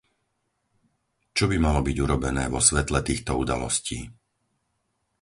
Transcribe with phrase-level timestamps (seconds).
[1.37, 3.99] Čo by malo byť urobené vo svetle týchto udalostí?